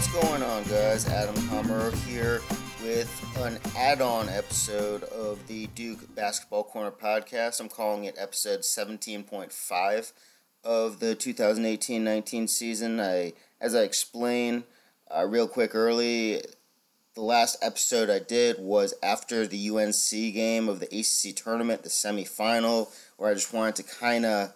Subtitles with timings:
[0.00, 1.06] What's going on, guys?
[1.08, 2.40] Adam Palmer here
[2.82, 7.60] with an add on episode of the Duke Basketball Corner podcast.
[7.60, 10.12] I'm calling it episode 17.5
[10.64, 12.98] of the 2018 19 season.
[12.98, 14.64] I, As I explained
[15.14, 16.40] uh, real quick early,
[17.14, 21.90] the last episode I did was after the UNC game of the ACC tournament, the
[21.90, 24.54] semifinal, where I just wanted to kind of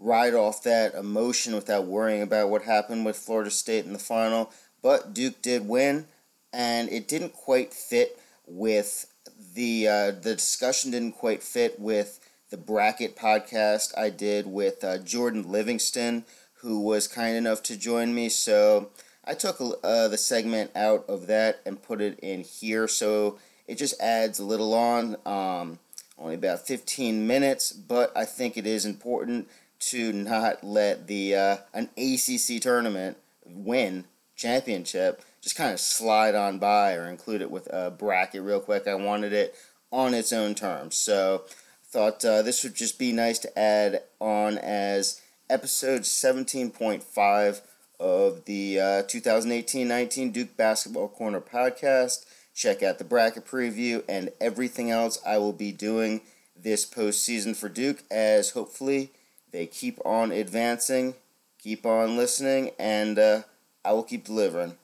[0.00, 4.50] ride off that emotion without worrying about what happened with Florida State in the final.
[4.82, 6.06] But Duke did win,
[6.52, 9.06] and it didn't quite fit with
[9.54, 12.18] the uh, the discussion didn't quite fit with
[12.50, 18.14] the bracket podcast I did with uh, Jordan Livingston, who was kind enough to join
[18.14, 18.28] me.
[18.28, 18.90] So
[19.24, 23.78] I took uh, the segment out of that and put it in here, so it
[23.78, 25.16] just adds a little on.
[25.24, 25.78] Um,
[26.18, 29.48] only about 15 minutes, but I think it is important
[29.80, 34.04] to not let the uh, an ACC tournament win
[34.42, 38.86] championship just kind of slide on by or include it with a bracket real quick.
[38.86, 39.54] I wanted it
[39.90, 44.02] on its own terms, so I thought uh, this would just be nice to add
[44.20, 47.60] on as episode 17.5
[47.98, 52.24] of the uh, 2018-19 Duke Basketball Corner podcast.
[52.54, 56.20] Check out the bracket preview and everything else I will be doing
[56.56, 59.10] this postseason for Duke as hopefully
[59.50, 61.14] they keep on advancing,
[61.58, 63.42] keep on listening, and uh,
[63.84, 64.76] I will keep delivering.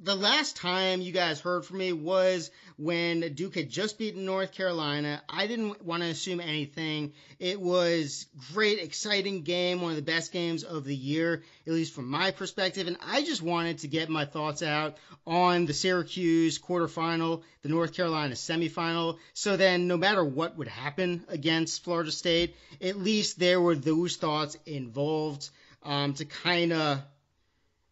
[0.00, 4.52] The last time you guys heard from me was when Duke had just beaten North
[4.52, 5.20] Carolina.
[5.28, 7.14] I didn't want to assume anything.
[7.40, 11.94] It was great, exciting game, one of the best games of the year, at least
[11.94, 12.86] from my perspective.
[12.86, 17.92] And I just wanted to get my thoughts out on the Syracuse quarterfinal, the North
[17.92, 19.18] Carolina semifinal.
[19.34, 24.14] So then, no matter what would happen against Florida State, at least there were those
[24.14, 25.50] thoughts involved
[25.82, 27.02] um, to kind of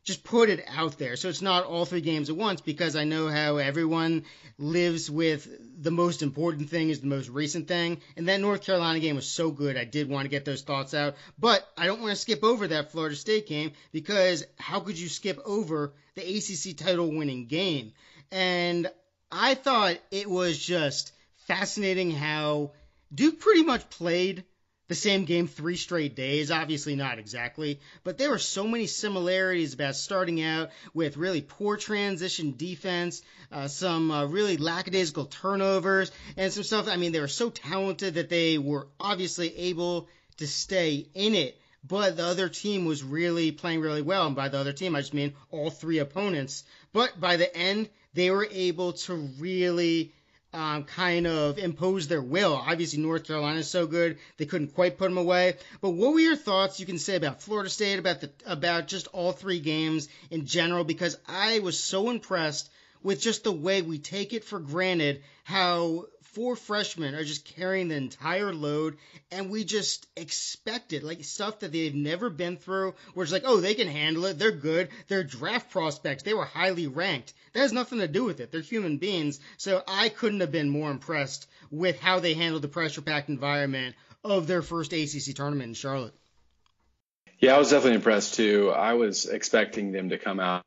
[0.06, 1.16] just put it out there.
[1.16, 4.22] So it's not all three games at once because I know how everyone
[4.56, 5.48] lives with
[5.82, 8.00] the most important thing is the most recent thing.
[8.16, 9.76] And that North Carolina game was so good.
[9.76, 11.16] I did want to get those thoughts out.
[11.40, 15.08] But I don't want to skip over that Florida State game because how could you
[15.08, 17.92] skip over the ACC title winning game?
[18.30, 18.88] And
[19.32, 21.10] I thought it was just
[21.48, 22.70] fascinating how
[23.12, 24.44] Duke pretty much played
[24.88, 26.50] the same game three straight days.
[26.50, 31.76] Obviously, not exactly, but there were so many similarities about starting out with really poor
[31.76, 36.88] transition defense, uh, some uh, really lackadaisical turnovers, and some stuff.
[36.88, 40.08] I mean, they were so talented that they were obviously able
[40.38, 41.60] to stay in it.
[41.88, 44.26] But the other team was really playing really well.
[44.26, 46.64] And by the other team, I just mean all three opponents.
[46.92, 50.12] But by the end, they were able to really
[50.56, 52.54] um, kind of impose their will.
[52.54, 55.54] Obviously, North Carolina is so good they couldn't quite put them away.
[55.82, 59.06] But what were your thoughts you can say about Florida State, about the about just
[59.08, 60.82] all three games in general?
[60.82, 62.70] Because I was so impressed
[63.06, 67.86] with just the way we take it for granted how four freshmen are just carrying
[67.86, 68.96] the entire load,
[69.30, 72.94] and we just expect it, like stuff that they've never been through.
[73.14, 76.44] Where it's like, oh, they can handle it, they're good, they're draft prospects, they were
[76.44, 77.32] highly ranked.
[77.52, 78.50] That has nothing to do with it.
[78.50, 79.38] They're human beings.
[79.56, 84.48] So I couldn't have been more impressed with how they handled the pressure-packed environment of
[84.48, 86.14] their first ACC tournament in Charlotte.
[87.38, 88.72] Yeah, I was definitely impressed too.
[88.74, 90.64] I was expecting them to come out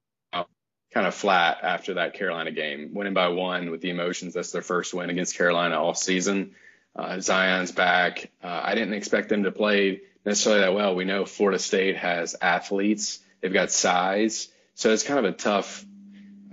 [0.93, 4.33] kind of flat after that Carolina game, winning by one with the emotions.
[4.33, 6.55] That's their first win against Carolina all season.
[6.95, 8.31] Uh, Zion's back.
[8.43, 10.95] Uh, I didn't expect them to play necessarily that well.
[10.95, 14.49] We know Florida State has athletes, they've got size.
[14.75, 15.85] So it's kind of a tough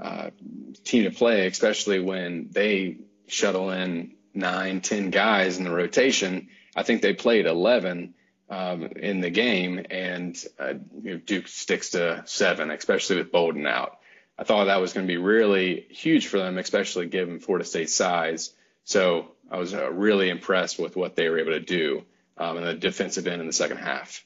[0.02, 0.30] uh,
[0.84, 2.98] team to play, especially when they
[3.28, 6.48] shuttle in nine, ten guys in the rotation.
[6.75, 8.14] I think they played 11
[8.50, 10.75] um, in the game, and uh,
[11.25, 13.98] Duke sticks to seven, especially with Bolden out.
[14.38, 17.94] I thought that was going to be really huge for them, especially given Florida State's
[17.94, 18.52] size.
[18.84, 22.05] So I was uh, really impressed with what they were able to do
[22.37, 24.25] um, in the defensive end in the second half.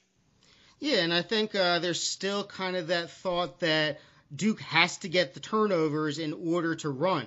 [0.81, 4.01] Yeah, and I think uh, there's still kind of that thought that
[4.35, 7.27] Duke has to get the turnovers in order to run.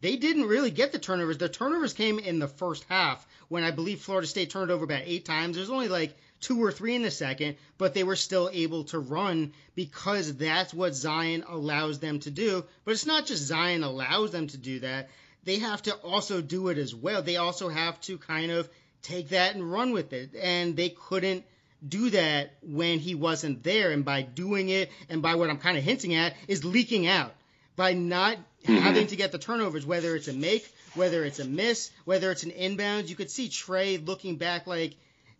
[0.00, 1.38] They didn't really get the turnovers.
[1.38, 5.02] The turnovers came in the first half when I believe Florida State turned over about
[5.04, 5.56] eight times.
[5.56, 8.98] There's only like two or three in the second, but they were still able to
[8.98, 12.64] run because that's what Zion allows them to do.
[12.84, 15.10] But it's not just Zion allows them to do that.
[15.44, 17.22] They have to also do it as well.
[17.22, 18.68] They also have to kind of
[19.02, 20.34] take that and run with it.
[20.34, 21.44] And they couldn't
[21.86, 23.90] do that when he wasn't there.
[23.90, 27.34] And by doing it, and by what I'm kind of hinting at, is leaking out.
[27.76, 28.76] By not mm-hmm.
[28.76, 32.42] having to get the turnovers, whether it's a make, whether it's a miss, whether it's
[32.42, 34.94] an inbound, you could see Tre looking back like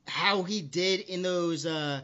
[0.06, 2.00] how he did in those uh,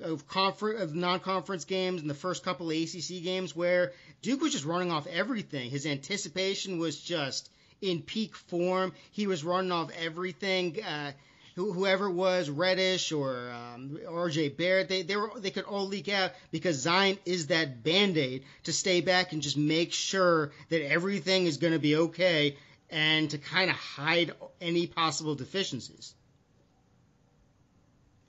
[0.00, 3.92] of confer- of non-conference games and the first couple of ACC games where
[4.22, 5.70] Duke was just running off everything.
[5.70, 7.50] His anticipation was just
[7.80, 8.92] in peak form.
[9.10, 10.82] He was running off everything.
[10.82, 11.12] Uh,
[11.54, 14.50] whoever it was, Reddish or um, R.J.
[14.50, 18.44] Barrett, they they were they could all leak out because Zion is that band aid
[18.64, 22.56] to stay back and just make sure that everything is going to be okay
[22.90, 26.14] and to kind of hide any possible deficiencies.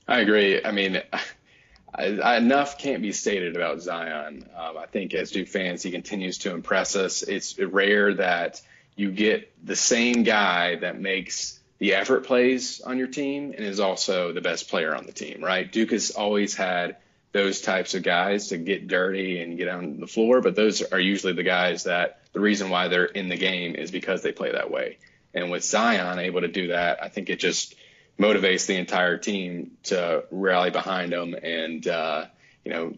[0.10, 0.64] I agree.
[0.64, 1.02] I mean,
[1.94, 4.50] I, enough can't be stated about Zion.
[4.58, 7.22] Um, I think as Duke fans, he continues to impress us.
[7.22, 8.62] It's rare that
[8.96, 13.80] you get the same guy that makes the effort plays on your team and is
[13.80, 15.72] also the best player on the team, right?
[15.72, 16.98] Duke has always had
[17.32, 21.00] those types of guys to get dirty and get on the floor, but those are
[21.00, 24.52] usually the guys that the reason why they're in the game is because they play
[24.52, 24.98] that way.
[25.36, 27.76] And with Zion able to do that, I think it just
[28.20, 32.26] motivates the entire team to rally behind them and uh,
[32.66, 32.94] you know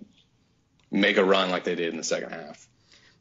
[0.90, 2.68] make a run like they did in the second half.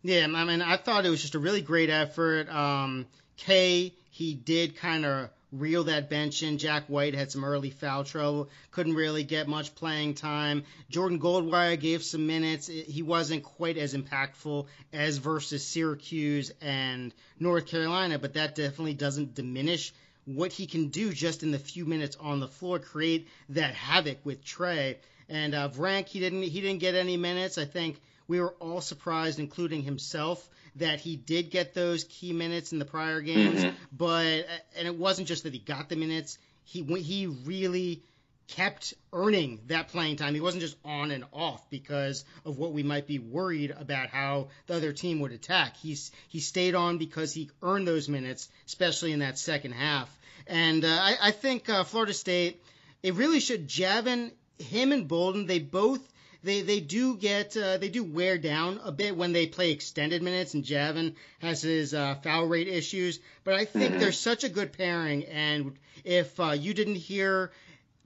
[0.02, 2.49] Yeah, I mean, I thought it was just a really great effort.
[2.49, 3.06] Um,
[3.37, 6.58] K, he did kind of reel that bench in.
[6.58, 10.64] Jack White had some early foul trouble, couldn't really get much playing time.
[10.88, 12.67] Jordan Goldwire gave some minutes.
[12.67, 19.35] He wasn't quite as impactful as versus Syracuse and North Carolina, but that definitely doesn't
[19.35, 19.93] diminish
[20.25, 24.19] what he can do just in the few minutes on the floor, create that havoc
[24.25, 24.99] with Tre.
[25.28, 27.58] And uh, Vrank, he didn't he didn't get any minutes.
[27.58, 32.72] I think we were all surprised, including himself, that he did get those key minutes
[32.72, 33.76] in the prior games, mm-hmm.
[33.93, 34.46] but
[34.76, 36.38] and it wasn't just that he got the minutes.
[36.64, 38.02] He he really
[38.50, 40.35] kept earning that playing time.
[40.35, 44.49] He wasn't just on and off because of what we might be worried about how
[44.67, 45.76] the other team would attack.
[45.76, 50.11] He's he stayed on because he earned those minutes, especially in that second half.
[50.47, 52.62] And uh, I, I think uh, Florida State,
[53.02, 53.69] it really should.
[53.69, 56.00] Javin, him and Bolden, they both
[56.43, 60.23] they they do get uh, they do wear down a bit when they play extended
[60.23, 63.20] minutes, and Javin has his uh, foul rate issues.
[63.44, 64.00] But I think mm-hmm.
[64.00, 67.53] they're such a good pairing, and if uh, you didn't hear.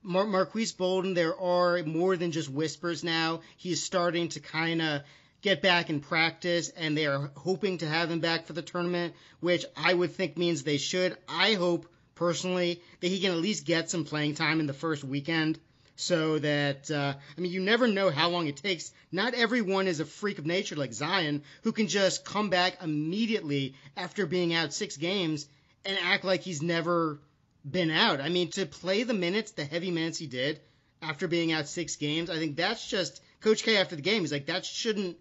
[0.05, 3.41] Mar- Marques Bolden, there are more than just whispers now.
[3.57, 5.03] He is starting to kind of
[5.41, 9.15] get back in practice, and they are hoping to have him back for the tournament,
[9.41, 11.17] which I would think means they should.
[11.27, 15.05] I hope personally that he can at least get some playing time in the first
[15.05, 15.59] weekend
[15.97, 18.93] so that uh, I mean you never know how long it takes.
[19.11, 23.75] Not everyone is a freak of nature like Zion who can just come back immediately
[23.97, 25.47] after being out six games
[25.85, 27.21] and act like he's never
[27.69, 28.21] been out.
[28.21, 30.61] I mean to play the minutes, the heavy minutes he did
[31.03, 34.23] after being out six games, I think that's just Coach K after the game.
[34.23, 35.17] He's like that shouldn't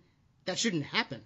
[0.45, 1.21] that shouldn't happen.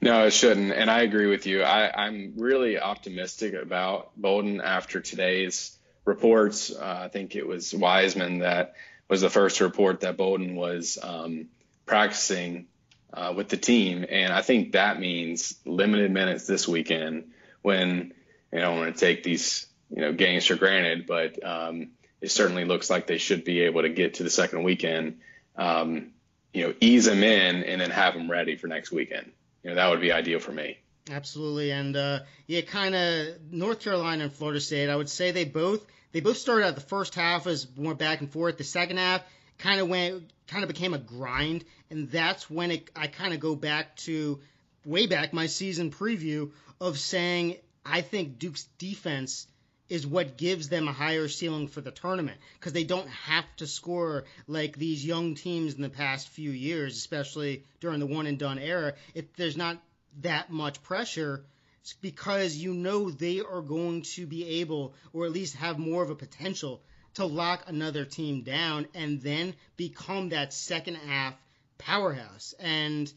[0.00, 0.72] No, it shouldn't.
[0.72, 1.62] And I agree with you.
[1.62, 6.70] I, I'm really optimistic about Bolden after today's reports.
[6.70, 8.74] Uh, I think it was Wiseman that
[9.08, 11.46] was the first report that Bolden was um,
[11.86, 12.66] practicing
[13.12, 17.32] uh, with the team, and I think that means limited minutes this weekend.
[17.62, 18.12] When
[18.54, 21.90] you don't want to take these you know games for granted, but um,
[22.20, 25.18] it certainly looks like they should be able to get to the second weekend.
[25.56, 26.12] Um,
[26.52, 29.32] you know, ease them in and then have them ready for next weekend.
[29.64, 30.78] You know, that would be ideal for me.
[31.10, 34.88] Absolutely, and uh, yeah, kind of North Carolina and Florida State.
[34.88, 38.20] I would say they both they both started out the first half as more back
[38.20, 38.56] and forth.
[38.56, 39.22] The second half
[39.58, 43.40] kind of went kind of became a grind, and that's when it I kind of
[43.40, 44.40] go back to
[44.84, 49.46] way back my season preview of saying I think Duke's defense
[49.88, 53.66] is what gives them a higher ceiling for the tournament because they don't have to
[53.66, 58.38] score like these young teams in the past few years, especially during the one and
[58.38, 58.94] done era.
[59.14, 59.78] If there's not
[60.22, 61.44] that much pressure
[61.84, 66.02] it's because you know they are going to be able, or at least have more
[66.02, 66.80] of a potential,
[67.12, 71.34] to lock another team down and then become that second half
[71.76, 72.54] powerhouse.
[72.58, 73.12] And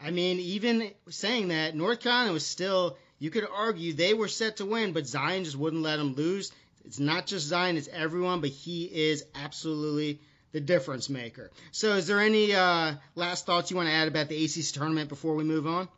[0.00, 4.58] I mean, even saying that, North Carolina was still, you could argue they were set
[4.58, 6.52] to win, but Zion just wouldn't let them lose.
[6.84, 10.20] It's not just Zion, it's everyone, but he is absolutely
[10.52, 11.50] the difference maker.
[11.72, 15.08] So, is there any uh, last thoughts you want to add about the ACC tournament
[15.08, 15.88] before we move on?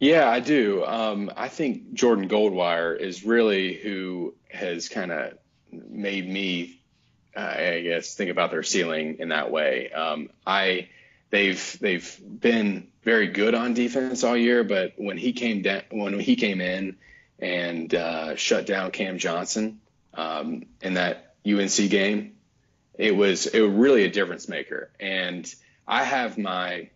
[0.00, 0.84] Yeah, I do.
[0.84, 5.34] Um, I think Jordan Goldwire is really who has kind of
[5.70, 6.80] made me,
[7.36, 9.92] uh, I guess, think about their ceiling in that way.
[9.92, 10.88] Um, I
[11.30, 16.18] they've they've been very good on defense all year, but when he came down, when
[16.18, 16.96] he came in
[17.38, 19.80] and uh, shut down Cam Johnson
[20.14, 22.34] um, in that UNC game,
[22.98, 24.90] it was it was really a difference maker.
[25.00, 25.52] And
[25.88, 26.90] I have my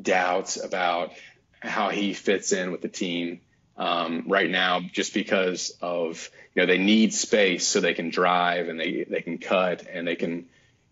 [0.00, 1.12] doubts about
[1.60, 3.40] how he fits in with the team
[3.76, 8.68] um, right now, just because of you know they need space so they can drive
[8.68, 10.46] and they they can cut and they can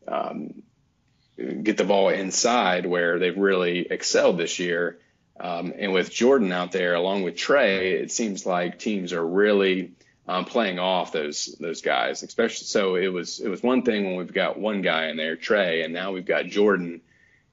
[0.06, 0.62] um,
[1.36, 4.98] get the ball inside where they've really excelled this year.
[5.38, 9.92] Um, and with Jordan out there, along with Tre, it seems like teams are really
[10.28, 12.22] um, playing off those those guys.
[12.22, 15.36] Especially so, it was it was one thing when we've got one guy in there,
[15.36, 17.00] Tre, and now we've got Jordan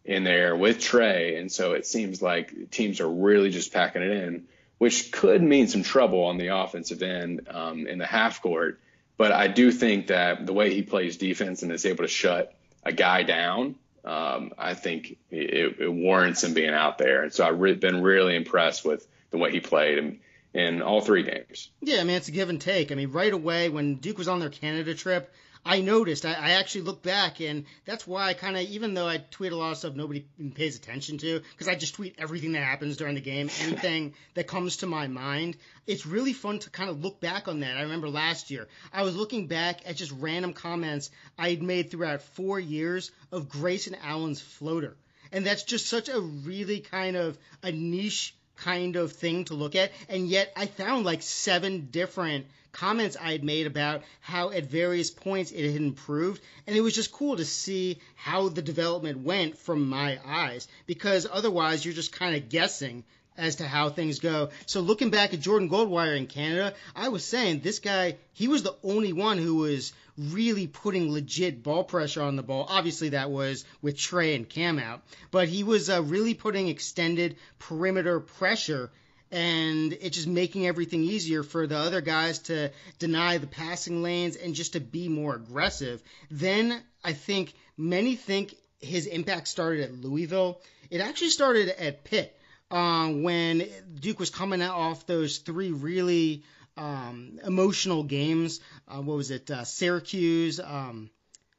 [0.06, 4.12] in there with Tre, and so it seems like teams are really just packing it
[4.12, 4.46] in,
[4.78, 8.80] which could mean some trouble on the offensive end um, in the half court.
[9.18, 12.56] But I do think that the way he plays defense and is able to shut
[12.84, 17.24] a guy down, um, I think it, it, warrants him being out there.
[17.24, 20.20] And so I've re- been really impressed with the way he played in,
[20.54, 21.70] in all three games.
[21.82, 22.92] Yeah, I mean, it's a give and take.
[22.92, 25.34] I mean, right away when Duke was on their Canada trip,
[25.66, 26.26] I noticed.
[26.26, 29.52] I, I actually looked back, and that's why I kind of, even though I tweet
[29.52, 30.26] a lot of stuff nobody
[30.56, 34.48] pays attention to, because I just tweet everything that happens during the game, anything that
[34.48, 35.58] comes to my mind.
[35.86, 37.78] It's really fun to kind of look back on that.
[37.78, 42.22] I remember last year, I was looking back at just random comments I'd made throughout
[42.22, 44.98] four years of Grayson Allen's floater.
[45.32, 49.76] And that's just such a really kind of a niche kind of thing to look
[49.76, 49.92] at.
[50.10, 55.10] And yet I found like seven different comments I had made about how at various
[55.10, 56.42] points it had improved.
[56.68, 61.28] And it was just cool to see how the development went from my eyes because
[61.32, 63.04] otherwise you're just kind of guessing
[63.38, 64.50] as to how things go.
[64.66, 68.64] So looking back at Jordan Goldwire in Canada, I was saying this guy, he was
[68.64, 72.66] the only one who was really putting legit ball pressure on the ball.
[72.70, 75.02] Obviously, that was with Tre and Cam out,
[75.32, 78.92] but he was uh, really putting extended perimeter pressure
[79.32, 84.36] and it's just making everything easier for the other guys to deny the passing lanes
[84.36, 86.02] and just to be more aggressive.
[86.30, 90.62] Then I think many think his impact started at Louisville.
[90.90, 92.38] It actually started at Pitt
[92.70, 93.68] uh, when
[94.00, 96.44] Duke was coming off those three really
[96.78, 98.60] um, emotional games.
[98.88, 99.50] Uh, what was it?
[99.50, 100.60] Uh, Syracuse.
[100.60, 101.10] Um,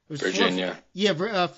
[0.08, 0.74] it was Virginia.
[0.74, 1.48] Four, yeah, uh,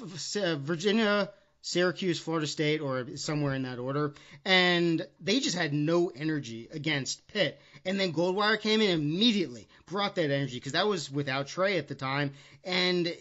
[0.40, 1.30] uh, Virginia,
[1.66, 4.12] Syracuse, Florida State, or somewhere in that order.
[4.44, 7.58] And they just had no energy against Pitt.
[7.86, 11.88] And then Goldwire came in immediately, brought that energy because that was without Tre at
[11.88, 12.32] the time,
[12.64, 13.16] and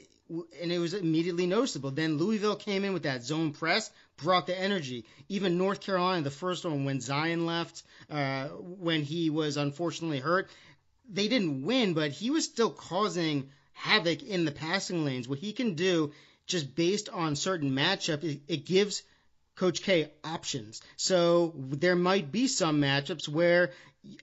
[0.61, 1.91] and it was immediately noticeable.
[1.91, 5.05] Then Louisville came in with that zone press, brought the energy.
[5.29, 10.49] Even North Carolina, the first one when Zion left, uh, when he was unfortunately hurt,
[11.09, 15.29] they didn't win, but he was still causing havoc in the passing lanes.
[15.29, 16.11] What he can do
[16.47, 19.03] just based on certain matchup, it, it gives
[19.55, 20.81] Coach K options.
[20.97, 23.71] So there might be some matchups where,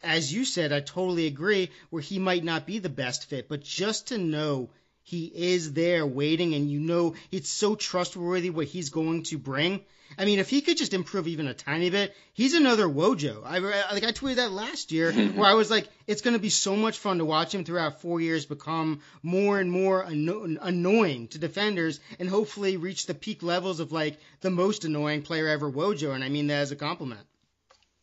[0.03, 3.49] as you said, I totally agree, where he might not be the best fit.
[3.49, 4.71] But just to know
[5.03, 9.81] he is there waiting and you know it's so trustworthy what he's going to bring.
[10.19, 13.43] I mean, if he could just improve even a tiny bit, he's another Wojo.
[13.45, 16.51] I like I tweeted that last year where I was like, it's going to be
[16.51, 21.29] so much fun to watch him throughout four years become more and more anno- annoying
[21.29, 25.71] to defenders and hopefully reach the peak levels of like the most annoying player ever,
[25.71, 26.15] Wojo.
[26.15, 27.21] And I mean that as a compliment.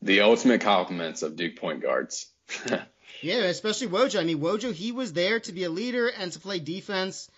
[0.01, 2.27] The ultimate compliments of Duke point guards.
[3.21, 4.19] Yeah, especially Wojo.
[4.19, 7.29] I mean, Wojo, he was there to be a leader and to play defense.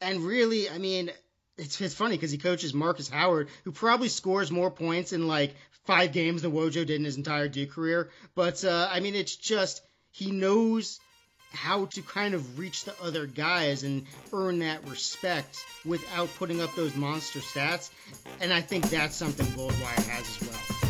[0.00, 1.10] And really, I mean,
[1.56, 5.54] it's, it's funny because he coaches Marcus Howard, who probably scores more points in like
[5.84, 8.10] five games than Wojo did in his entire Duke career.
[8.34, 11.00] But, uh, I mean, it's just, he knows
[11.52, 16.74] how to kind of reach the other guys and earn that respect without putting up
[16.74, 17.90] those monster stats.
[18.40, 20.81] And I think that's something Goldwire has as well.